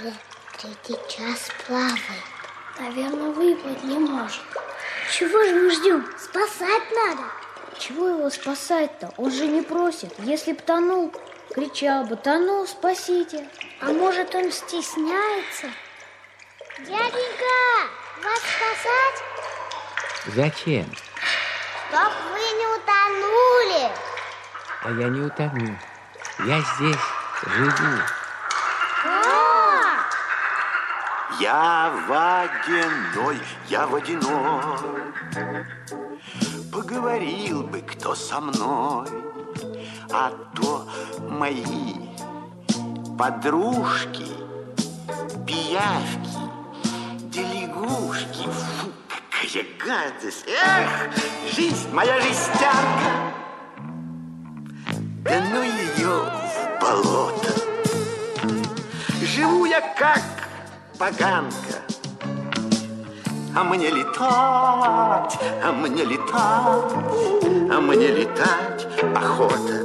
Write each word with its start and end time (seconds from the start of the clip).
уже 0.00 0.14
третий 0.58 0.98
час 1.08 1.48
плавает. 1.66 1.98
Наверное, 2.78 3.30
выплыть 3.30 3.82
не 3.84 3.98
может. 3.98 4.42
Чего 5.12 5.42
же 5.44 5.54
мы 5.54 5.70
ждем? 5.70 6.06
Спасать 6.18 6.90
надо. 6.92 7.22
Чего 7.78 8.08
его 8.08 8.30
спасать-то? 8.30 9.12
Он 9.16 9.30
же 9.30 9.46
не 9.46 9.62
просит. 9.62 10.12
Если 10.18 10.52
б 10.52 10.60
тонул, 10.62 11.12
кричал 11.52 12.04
бы, 12.04 12.16
тонул, 12.16 12.66
спасите. 12.66 13.48
А 13.80 13.86
может, 13.86 14.34
он 14.34 14.50
стесняется? 14.52 15.68
Дяденька, 16.78 17.88
вас 18.22 18.40
спасать? 18.40 19.24
Зачем? 20.34 20.86
Чтоб 21.88 22.12
вы 22.32 22.40
не 22.58 22.66
утонули. 22.66 23.92
А 24.82 24.90
я 25.00 25.08
не 25.08 25.20
утону. 25.20 25.78
Я 26.46 26.60
здесь 26.60 26.96
живу. 27.46 28.02
А, 29.02 29.50
Я 31.40 31.90
водяной, 32.06 33.38
я 33.70 33.86
водяной. 33.86 34.76
Поговорил 36.70 37.62
бы 37.62 37.80
кто 37.80 38.14
со 38.14 38.42
мной, 38.42 39.08
а 40.12 40.32
то 40.54 40.86
мои 41.30 41.94
подружки, 43.18 44.26
пиявки, 45.46 46.42
делегушки. 47.30 48.44
Фу, 48.44 48.92
какая 49.08 49.64
гадость! 49.82 50.44
Эх, 50.46 51.10
жизнь 51.56 51.90
моя 51.90 52.20
жестянка! 52.20 53.32
Да 55.24 55.42
ну 55.50 55.62
ее 55.62 56.20
в 56.20 56.82
болото! 56.82 57.54
Живу 59.22 59.64
я 59.64 59.80
как 59.96 60.39
поганка. 61.00 61.80
А 63.56 63.64
мне 63.64 63.88
летать, 63.88 65.38
а 65.64 65.72
мне 65.72 66.04
летать, 66.04 66.92
а 67.72 67.80
мне 67.80 68.08
летать 68.08 68.86
охота. 69.16 69.80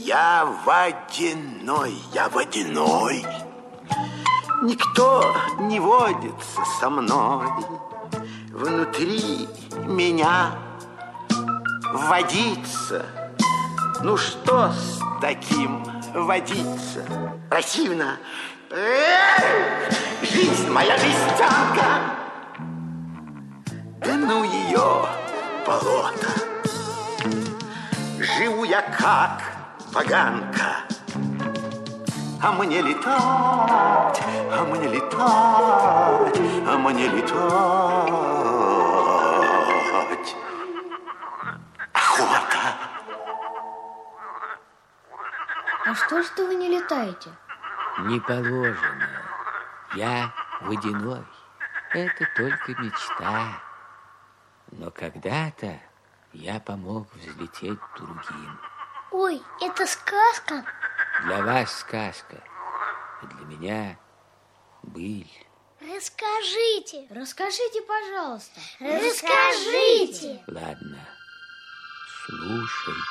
Я 0.00 0.44
водяной, 0.66 1.94
я 2.12 2.28
водяной. 2.30 3.24
Никто 4.62 5.24
не 5.60 5.78
водится 5.78 6.60
со 6.80 6.90
мной. 6.90 7.46
Внутри 8.50 9.48
меня 9.86 10.50
водится. 11.92 13.06
Ну 14.02 14.16
что 14.16 14.72
с 14.72 15.00
таким 15.20 15.84
водиться? 16.12 17.04
Противно. 17.48 18.16
Жизнь 20.22 20.70
моя 20.70 20.96
жестянка. 20.96 21.88
Да 23.98 24.14
ну 24.14 24.44
ее 24.44 25.08
болото. 25.66 26.28
Живу 28.20 28.62
я 28.62 28.82
как 28.82 29.42
поганка. 29.92 30.84
А 32.40 32.52
мне 32.52 32.80
летать, 32.80 34.22
а 34.52 34.64
мне 34.64 34.88
летать, 34.88 36.40
а 36.68 36.78
мне 36.78 37.08
летать. 37.08 37.40
Охота. 41.92 42.76
А 45.86 45.94
что 45.96 46.22
ж 46.22 46.26
ты 46.36 46.46
вы 46.46 46.54
не 46.54 46.68
летаете? 46.68 47.30
Не 47.98 48.20
положено. 48.20 49.08
Я 49.94 50.32
водяной. 50.60 51.24
Это 51.92 52.28
только 52.36 52.80
мечта. 52.80 53.62
Но 54.72 54.90
когда-то 54.90 55.80
я 56.32 56.60
помог 56.60 57.12
взлететь 57.14 57.78
другим. 57.96 58.60
Ой, 59.10 59.42
это 59.60 59.86
сказка? 59.86 60.64
Для 61.24 61.42
вас 61.42 61.80
сказка, 61.80 62.42
а 63.20 63.26
для 63.26 63.44
меня 63.46 63.98
быль. 64.82 65.28
Расскажите. 65.80 67.08
Расскажите, 67.10 67.82
пожалуйста. 67.82 68.60
Расскажите. 68.78 70.42
Ладно, 70.46 71.08
слушайте. 72.26 73.10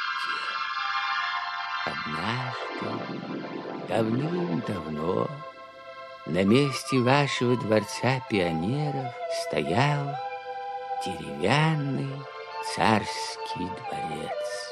Однажды, 1.85 3.69
давным-давно, 3.90 5.28
на 6.28 6.44
месте 6.44 7.00
вашего 7.00 7.58
дворца 7.58 8.22
пионеров 8.30 9.14
стоял 9.48 10.16
деревянный 11.04 12.14
царский 12.76 13.66
дворец. 13.66 14.70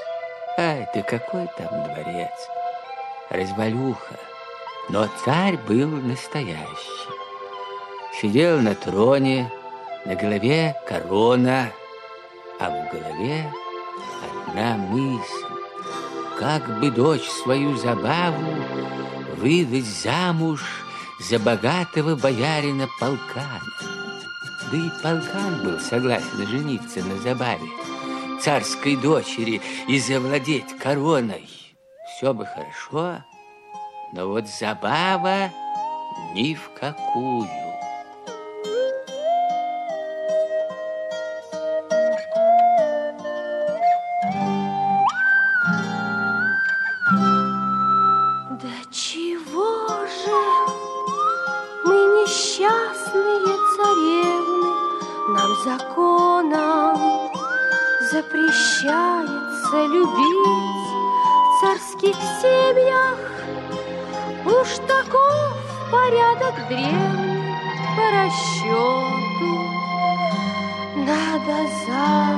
А 0.57 0.83
это 0.83 1.01
какой 1.01 1.47
там 1.57 1.83
дворец? 1.85 2.31
Развалюха. 3.31 4.15
Но 4.89 5.07
царь 5.25 5.57
был 5.57 5.87
настоящий. 5.87 7.09
Сидел 8.21 8.61
на 8.61 8.75
троне, 8.75 9.51
на 10.05 10.15
голове 10.15 10.75
корона, 10.87 11.71
а 12.59 12.69
в 12.69 12.93
голове 12.93 13.51
одна 14.47 14.77
мысль. 14.77 15.45
Как 16.39 16.79
бы 16.79 16.91
дочь 16.91 17.27
свою 17.27 17.75
забаву 17.77 18.45
выдать 19.37 19.85
замуж 19.85 20.61
за 21.19 21.39
богатого 21.39 22.15
боярина 22.15 22.87
Полкана. 22.99 23.61
Да 24.71 24.77
и 24.77 24.89
Полкан 25.01 25.63
был 25.63 25.79
согласен 25.79 26.47
жениться 26.47 27.03
на 27.03 27.17
забаве 27.19 27.67
царской 28.41 28.95
дочери 28.95 29.61
и 29.87 29.99
завладеть 29.99 30.77
короной. 30.77 31.47
Все 32.15 32.33
бы 32.33 32.45
хорошо, 32.45 33.23
но 34.13 34.27
вот 34.27 34.47
забава 34.47 35.51
ни 36.33 36.53
в 36.53 36.69
какую. 36.79 37.66
Царских 62.17 62.41
семьях. 62.41 63.19
Уж 64.45 64.67
таков 64.87 65.57
порядок 65.91 66.67
древний 66.69 67.55
по 67.95 68.11
расчету. 68.11 69.53
Надо 70.95 71.67
замуж 71.85 72.36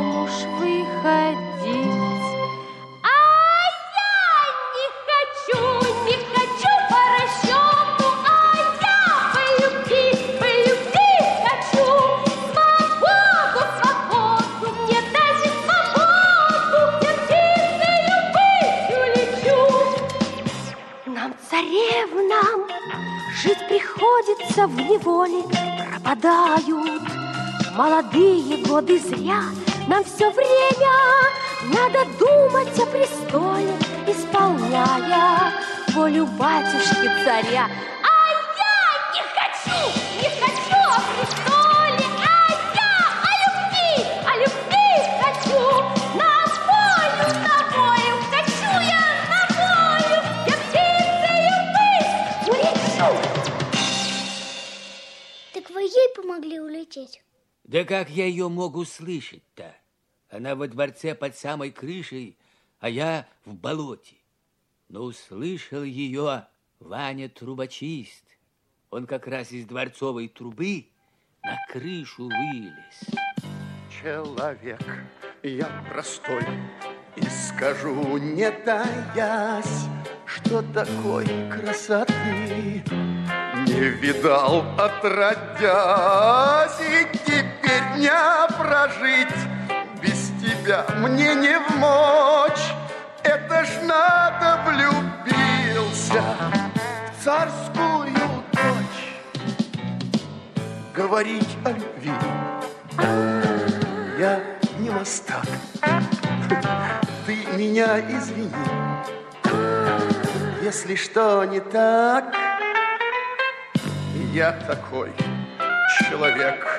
в 24.70 24.80
неволе, 24.82 25.44
пропадают 25.92 27.02
молодые 27.76 28.64
годы 28.66 29.00
зря. 29.00 29.42
Нам 29.88 30.04
все 30.04 30.30
время 30.30 30.96
надо 31.74 32.06
думать 32.20 32.80
о 32.80 32.86
престоле, 32.86 33.74
исполняя 34.08 35.52
волю 35.94 36.28
батюшки 36.38 37.10
царя. 37.26 37.68
А 38.04 38.16
я 38.58 38.78
не 39.14 39.22
хочу, 39.36 39.80
не 40.22 40.30
хочу 40.40 40.80
о 40.88 41.02
престоле, 41.16 42.09
Да 57.70 57.84
как 57.84 58.10
я 58.10 58.26
ее 58.26 58.50
мог 58.50 58.76
услышать-то? 58.78 59.76
Она 60.32 60.56
во 60.56 60.68
дворце 60.68 61.14
под 61.14 61.38
самой 61.38 61.70
крышей, 61.70 62.36
а 62.80 62.90
я 62.90 63.28
в 63.46 63.54
болоте. 63.54 64.16
Но 64.88 65.04
услышал 65.04 65.84
ее 65.84 66.48
Ваня 66.80 67.30
трубочист. 67.30 68.24
Он 68.90 69.06
как 69.06 69.28
раз 69.28 69.52
из 69.52 69.68
дворцовой 69.68 70.30
трубы 70.30 70.88
на 71.44 71.58
крышу 71.72 72.24
вылез. 72.24 73.04
Человек, 74.02 74.82
я 75.44 75.86
простой, 75.92 76.48
и 77.18 77.22
скажу, 77.30 78.18
не 78.18 78.50
таясь, 78.50 79.86
что 80.26 80.64
такой 80.74 81.28
красоты 81.52 82.84
не 83.68 83.90
видал 83.90 84.66
отродясь, 84.78 85.62
и 86.82 87.08
теперь 87.26 87.59
дня 87.96 88.48
прожить 88.58 89.36
без 90.02 90.32
тебя 90.42 90.86
мне 90.98 91.36
не 91.36 91.60
в 91.60 91.76
мочь. 91.78 92.74
Это 93.24 93.66
ж 93.66 93.70
надо 93.84 94.60
влюбился 94.66 96.24
в 97.12 97.24
царскую 97.24 98.14
дочь. 98.54 99.04
Говорить 100.94 101.58
о 101.66 101.70
любви 101.72 102.14
я 104.20 104.42
не 104.80 104.90
мастак. 104.90 105.46
Ты 107.26 107.38
меня 107.56 108.00
извини, 108.02 108.52
если 110.62 110.96
что 110.96 111.46
не 111.46 111.62
так. 111.62 112.36
Я 114.34 114.52
такой 114.68 115.12
человек, 116.10 116.79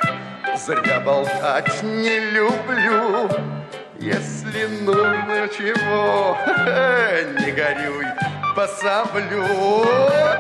зря 0.67 1.01
болтать 1.01 1.83
не 1.83 2.19
люблю. 2.19 3.29
Если 3.99 4.67
нужно 4.83 5.49
чего, 5.49 6.37
не 7.41 7.51
горюй, 7.53 8.07
пособлю. 8.55 9.47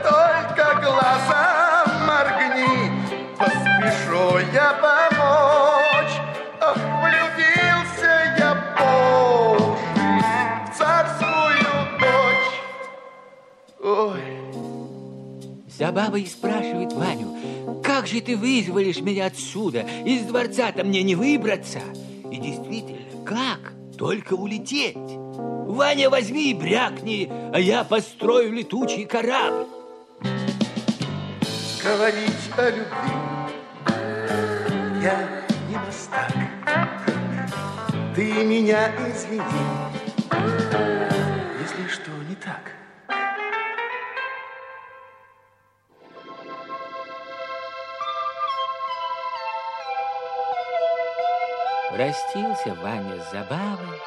Только 0.03 0.81
глаза 0.81 1.85
моргни, 2.07 2.91
поспешу 3.39 4.39
я 4.53 4.73
помочь. 4.81 6.17
Ах, 6.61 6.77
влюбился 7.03 8.13
я 8.39 8.55
по 8.79 9.59
в 9.59 10.77
царскую 10.77 11.73
дочь. 11.99 12.53
Ой. 13.83 14.25
Забава 15.79 16.17
и 16.17 16.27
спрашивает 16.27 16.93
Ваню, 16.93 17.30
как 18.01 18.09
же 18.09 18.23
ты 18.23 18.35
вызволишь 18.35 19.03
меня 19.03 19.27
отсюда? 19.27 19.85
Из 20.07 20.23
дворца-то 20.23 20.85
мне 20.85 21.03
не 21.03 21.15
выбраться. 21.15 21.81
И 22.33 22.37
действительно, 22.39 23.27
как? 23.27 23.75
Только 23.99 24.33
улететь. 24.33 24.97
Ваня, 24.97 26.09
возьми 26.09 26.51
и 26.51 26.55
брякни, 26.55 27.31
а 27.53 27.61
я 27.61 27.85
построю 27.85 28.55
летучий 28.55 29.05
корабль. 29.05 29.67
говорить 31.85 32.51
о 32.57 32.71
любви 32.71 33.13
Я 35.03 35.45
не 35.69 35.77
мастак 35.77 36.33
Ты 38.15 38.33
меня 38.45 38.91
извини 39.11 40.90
Простился 52.01 52.75
Ваня 52.77 53.23
с 53.23 53.31
забавой 53.31 54.01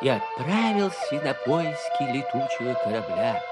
и 0.00 0.08
отправился 0.08 1.14
на 1.14 1.34
поиски 1.34 2.02
летучего 2.04 2.74
корабля. 2.74 3.42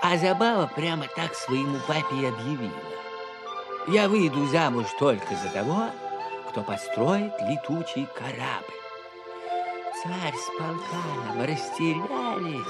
А 0.00 0.16
Забава 0.16 0.68
прямо 0.68 1.08
так 1.16 1.34
своему 1.34 1.80
папе 1.88 2.14
и 2.14 2.26
объявила. 2.26 2.80
Я 3.88 4.08
выйду 4.08 4.46
замуж 4.46 4.86
только 5.00 5.34
за 5.34 5.48
того, 5.48 5.90
кто 6.48 6.62
построит 6.62 7.32
летучий 7.40 8.06
корабль. 8.14 8.80
Царь 10.00 10.36
с 10.36 10.48
полканом 10.56 11.42
растерялись. 11.44 12.62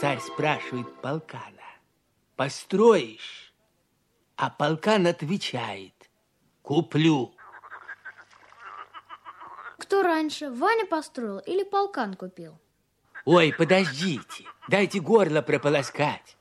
Царь 0.00 0.20
спрашивает 0.20 1.00
полкана, 1.00 1.66
построишь? 2.36 3.52
А 4.36 4.50
полкан 4.50 5.08
отвечает, 5.08 6.08
куплю. 6.62 7.34
Кто 9.92 10.02
раньше, 10.02 10.50
Ваня 10.50 10.86
построил 10.86 11.38
или 11.40 11.64
полкан 11.64 12.14
купил? 12.14 12.58
Ой, 13.26 13.52
подождите, 13.52 14.46
дайте 14.66 15.00
горло 15.00 15.42
прополоскать. 15.42 16.38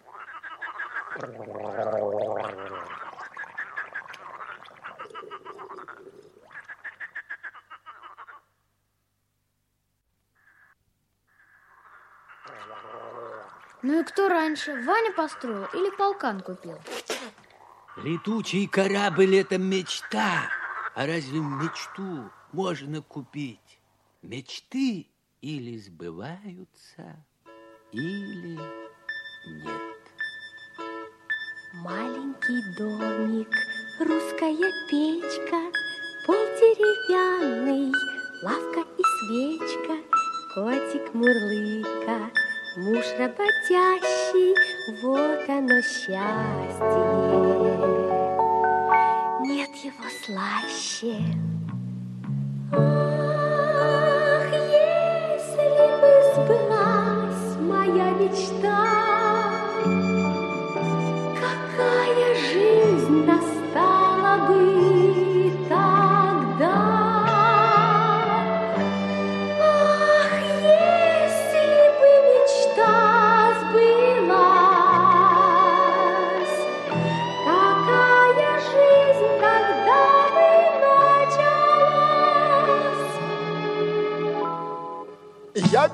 Ну 13.81 13.99
и 13.99 14.03
кто 14.05 14.29
раньше, 14.29 14.81
Ваня 14.85 15.11
построил 15.11 15.65
или 15.73 15.93
полкан 15.97 16.39
купил? 16.39 16.79
Летучий 17.97 18.65
корабль– 18.65 19.35
это 19.39 19.57
мечта. 19.57 20.49
А 20.95 21.05
разве 21.05 21.41
мечту 21.41 22.31
можно 22.53 23.01
купить? 23.01 23.79
Мечты 24.21 25.07
или 25.41 25.77
сбываются, 25.79 27.25
или 27.91 28.59
нет. 29.47 29.97
Маленький 31.73 32.61
домик, 32.77 33.49
русская 33.99 34.71
печка, 34.89 35.71
Пол 36.27 36.35
деревянный, 36.35 37.91
лавка 38.43 38.81
и 38.97 39.03
свечка, 39.17 39.97
Котик 40.53 41.13
мурлыка, 41.13 42.29
муж 42.77 43.05
работящий, 43.17 44.53
Вот 45.01 45.49
оно 45.49 45.81
счастье. 45.81 47.01
Нет 49.41 49.75
его 49.83 50.09
слаще. 50.23 51.50
Ах, 52.73 53.10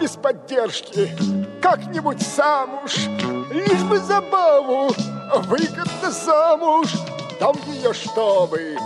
без 0.08 0.16
поддержки 0.16 1.12
как-нибудь 1.62 2.22
сам 2.22 2.82
уж, 2.86 2.96
лишь 3.52 3.84
бы 3.84 3.98
забаву, 3.98 4.90
выгодно 5.48 6.12
замуж, 6.12 6.94
дам 7.42 7.58
ее, 7.68 7.92
чтобы 7.94 8.78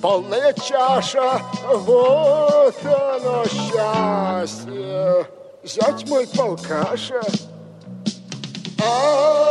полная 0.00 0.54
чаша, 0.54 1.42
вот 1.70 2.76
оно 2.82 3.44
счастье. 3.44 5.26
Зять 5.64 6.08
мой 6.08 6.26
полкаша. 6.28 7.20
Ах, 8.82 9.43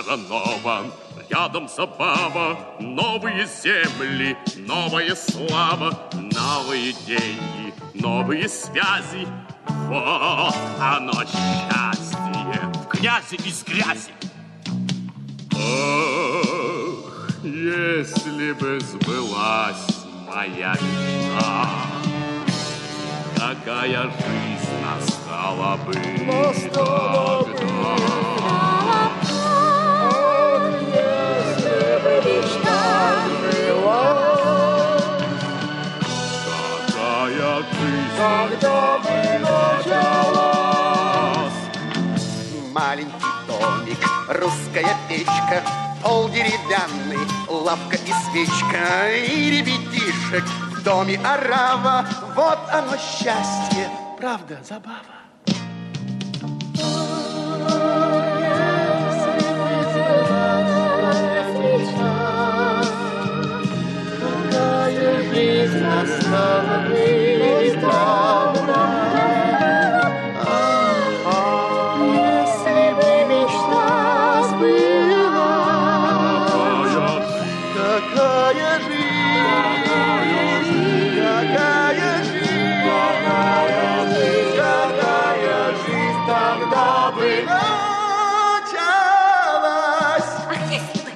Я 0.00 0.04
коронован, 0.04 0.92
рядом 1.28 1.68
забава, 1.68 2.58
новые 2.78 3.46
земли, 3.46 4.36
новая 4.56 5.14
слава, 5.14 6.08
новые 6.14 6.94
деньги, 7.06 7.74
новые 7.92 8.48
связи. 8.48 9.28
Вот 9.88 10.54
оно 10.80 11.12
счастье 11.12 12.72
в 12.74 12.88
князе 12.88 13.36
из 13.44 13.62
грязи. 13.64 14.12
Ах, 15.54 17.44
если 17.44 18.52
бы 18.52 18.80
сбылась 18.80 20.06
моя 20.26 20.74
мечта, 20.80 21.68
какая 23.36 24.04
жизнь 24.04 24.80
настала 24.82 25.76
бы 25.76 25.94
Настала 26.24 27.42
бы. 27.44 28.29
Печка, 45.10 45.62
Пол 46.02 46.28
деревянный, 46.30 47.26
лавка 47.48 47.96
и 47.96 48.12
свечка, 48.30 49.10
И 49.12 49.50
ребятишек 49.50 50.44
в 50.44 50.82
доме 50.82 51.20
орава. 51.24 52.06
Вот 52.34 52.58
оно 52.72 52.96
счастье, 52.96 53.90
правда, 54.18 54.58
забава. 54.66 55.19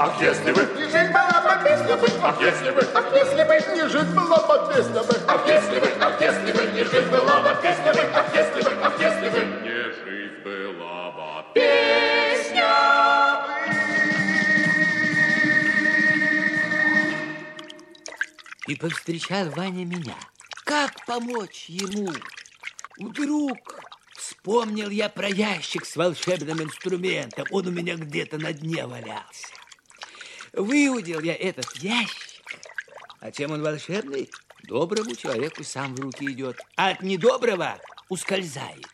Ах, 0.05 0.21
если 0.21 0.53
бы, 0.53 0.61
И 0.61 0.83
жизнь 0.83 1.13
была 1.13 1.41
бы 1.41 1.65
песня 1.65 1.97
бы, 1.97 2.07
ах, 2.23 2.39
если 2.39 2.71
бы, 2.73 2.87
ах, 2.93 3.07
если 3.15 3.43
бы 3.43 3.55
не 3.75 3.89
жизнь 3.89 4.15
была 4.15 4.37
бы 4.37 4.75
песня 4.75 5.03
бы, 5.03 5.15
ах, 5.27 5.49
если 5.49 5.81
бы, 5.81 5.89
ах, 5.99 6.21
если 6.21 6.53
бы 6.53 6.73
не 6.73 6.85
жизнь 6.85 7.09
была 7.09 7.41
бы 7.41 7.63
песня 7.63 7.95
бы, 7.95 8.01
ах, 8.13 8.35
если 8.35 8.61
бы, 8.61 8.71
ах, 8.83 9.01
если 9.01 9.29
бы 9.31 9.39
не 9.63 9.83
жизнь 10.05 10.43
была 10.45 11.11
бы 11.13 11.55
песня 11.55 12.69
И 18.67 18.77
повстречал 18.77 19.49
Ваня 19.57 19.87
меня. 19.87 20.17
Как 20.65 21.07
помочь 21.07 21.65
ему? 21.69 22.13
Вдруг 22.99 23.81
вспомнил 24.19 24.91
я 24.91 25.09
про 25.09 25.31
ящик 25.31 25.87
с 25.87 25.97
волшебным 25.97 26.63
инструментом. 26.63 27.47
Он 27.51 27.69
у 27.69 27.71
меня 27.71 27.95
где-то 27.95 28.37
на 28.37 28.53
дне 28.53 28.87
валялся. 28.87 29.64
Выудил 30.57 31.21
я 31.21 31.35
этот 31.35 31.75
ящик. 31.77 32.35
А 33.21 33.33
чем 33.33 33.53
он 33.53 33.63
волшебный? 33.63 34.31
Доброму 34.63 35.15
человеку 35.15 35.65
сам 35.65 35.95
в 35.95 36.01
руки 36.01 36.25
идет, 36.27 36.59
а 36.77 36.91
от 36.91 37.03
недоброго 37.03 37.79
ускользает. 38.09 38.87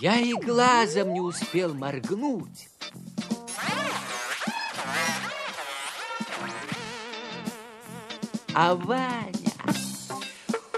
Я 0.00 0.20
и 0.20 0.32
глазом 0.34 1.12
не 1.12 1.20
успел 1.20 1.74
моргнуть, 1.74 2.68
А 8.58 8.74
Ваня 8.74 9.52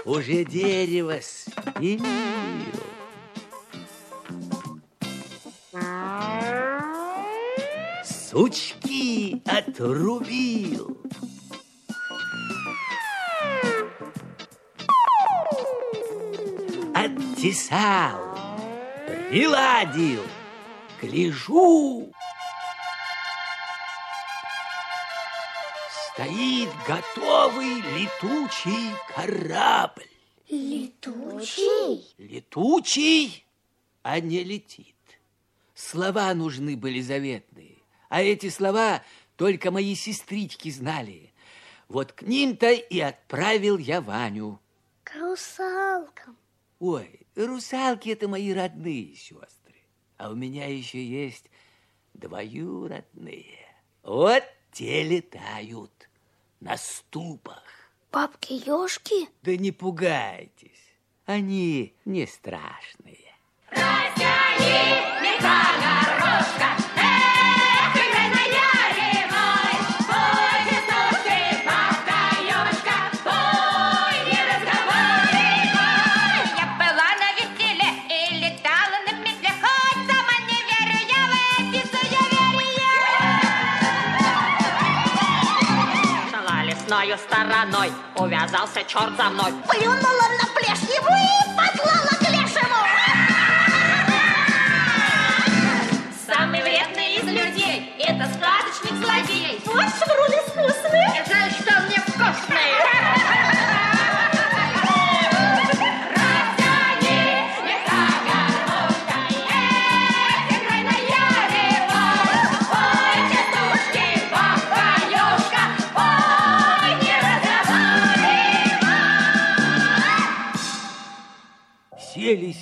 уже 0.03 0.43
дерево 0.43 1.19
спилил. 1.21 2.78
Сучки 8.29 9.41
отрубил. 9.43 11.01
Оттесал, 16.93 18.37
приладил, 19.07 20.21
гляжу. 21.01 22.13
Стоит 26.13 26.69
готовый 26.87 27.81
летучий 27.97 28.93
корабль. 29.15 30.03
Летучий? 30.47 32.13
Летучий, 32.19 33.43
а 34.03 34.19
не 34.19 34.43
летит. 34.43 34.95
Слова 35.73 36.31
нужны 36.35 36.77
были 36.77 37.01
заветные, 37.01 37.68
а 38.09 38.21
эти 38.21 38.49
слова 38.49 39.03
только 39.37 39.71
мои 39.71 39.95
сестрички 39.95 40.69
знали. 40.69 41.31
Вот 41.87 42.11
к 42.11 42.23
ним-то 42.23 42.71
и 42.71 42.99
отправил 42.99 43.77
я 43.77 44.01
Ваню. 44.01 44.59
К 45.03 45.15
русалкам. 45.15 46.37
Ой, 46.79 47.21
русалки 47.35 48.09
это 48.09 48.27
мои 48.27 48.53
родные 48.53 49.15
сестры, 49.15 49.75
а 50.17 50.31
у 50.31 50.35
меня 50.35 50.67
еще 50.67 51.03
есть 51.03 51.49
двоюродные. 52.13 53.67
Вот 54.03 54.43
те 54.71 55.03
летают 55.03 56.09
на 56.59 56.77
ступах. 56.77 57.63
Бабки-ешки? 58.11 59.29
Да 59.43 59.55
не 59.55 59.71
пугайтесь, 59.71 60.93
они 61.25 61.95
не 62.05 62.25
страшные. 62.25 63.33
Я 63.71 64.49
стороной, 87.27 87.91
увязался 88.15 88.83
черт 88.87 89.15
за 89.17 89.29
мной. 89.29 89.53
Плюнула 89.69 90.27
на 90.39 90.47
плешиву 90.55 91.13
и 91.13 91.57
послала 91.57 92.18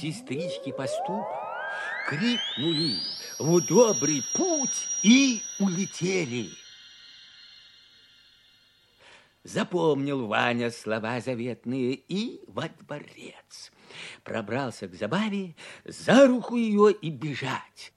сестрички 0.01 0.71
по 0.71 0.87
ступам, 0.87 1.25
крикнули 2.07 2.97
в 3.39 3.61
добрый 3.67 4.23
путь 4.33 4.87
и 5.03 5.41
улетели. 5.59 6.49
Запомнил 9.43 10.27
Ваня 10.27 10.71
слова 10.71 11.21
заветные 11.21 11.93
и 11.93 12.41
во 12.47 12.67
дворец. 12.67 13.71
Пробрался 14.23 14.87
к 14.87 14.93
забаве, 14.93 15.55
за 15.85 16.27
руку 16.27 16.57
ее 16.57 16.91
и 16.91 17.09
бежать. 17.09 17.93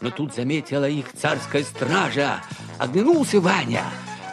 Но 0.00 0.10
тут 0.10 0.34
заметила 0.34 0.88
их 0.88 1.12
царская 1.12 1.62
стража. 1.62 2.42
Оглянулся 2.78 3.40
Ваня. 3.40 3.84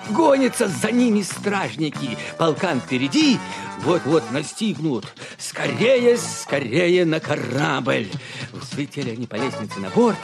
Гонятся 0.10 0.68
за 0.68 0.92
ними 0.92 1.24
стражники. 1.24 2.18
Полкан 2.38 2.80
впереди, 2.80 3.40
вот-вот 3.80 4.30
настигнут. 4.32 5.06
Скорее, 5.38 6.18
скорее 6.18 7.06
на 7.06 7.20
корабль. 7.20 8.08
Взлетели 8.52 9.12
они 9.12 9.26
по 9.26 9.36
лестнице 9.36 9.80
на 9.80 9.90
борт, 9.90 10.18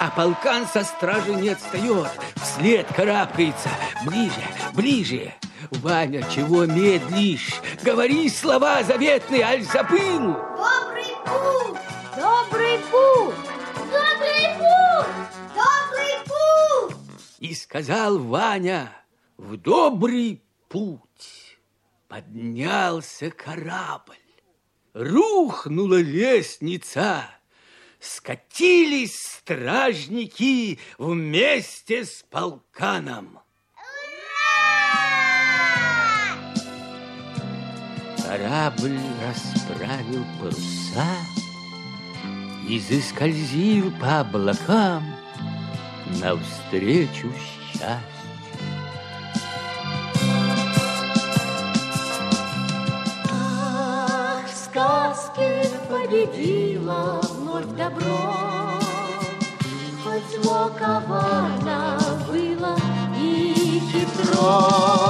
а 0.00 0.10
полкан 0.10 0.66
со 0.66 0.84
стражей 0.84 1.36
не 1.36 1.48
отстает. 1.48 2.10
Вслед 2.36 2.86
карабкается. 2.94 3.70
Ближе, 4.04 4.42
ближе. 4.74 5.34
Ваня, 5.70 6.26
чего 6.34 6.66
медлишь? 6.66 7.54
Говори 7.82 8.28
слова 8.28 8.82
заветные, 8.82 9.42
аль 9.44 9.62
забыл? 9.62 10.36
Добрый 10.56 11.14
путь! 11.24 11.80
Добрый 12.16 12.78
путь! 12.90 13.41
Сказал 17.62 18.18
Ваня, 18.18 18.92
в 19.36 19.56
добрый 19.56 20.42
путь 20.68 21.58
поднялся 22.08 23.30
корабль. 23.30 24.16
Рухнула 24.94 26.00
лестница, 26.00 27.24
скатились 28.00 29.16
стражники 29.16 30.80
вместе 30.98 32.04
с 32.04 32.24
полканом. 32.28 33.38
Корабль 38.24 38.98
расправил 39.24 40.24
паруса 40.40 41.16
и 42.68 42.80
заскользил 42.80 43.92
по 44.00 44.20
облакам 44.20 45.21
навстречу 46.20 47.32
счастью. 47.72 48.02
Ах, 53.30 54.46
в 54.46 54.56
сказке 54.56 55.70
победила 55.88 57.20
вновь 57.22 57.66
добро, 57.76 58.34
Хоть 60.04 60.42
зло 60.42 60.70
коварно 60.78 61.98
было 62.28 62.76
и 63.18 63.80
хитро. 63.92 65.01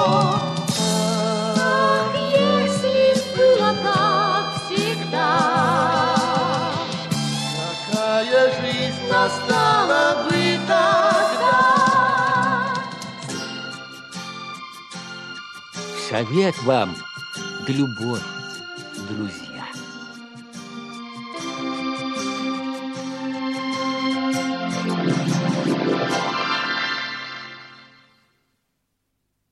Совет 16.12 16.62
вам, 16.64 16.94
да 17.66 17.72
любовь. 17.72 18.20